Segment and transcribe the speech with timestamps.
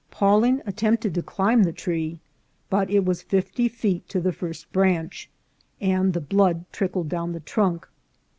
[0.09, 2.19] Pawling attempted to climb the tree;
[2.71, 5.29] but it was fifty feet to the first branch,
[5.79, 7.87] and the blood trickled down the trunk.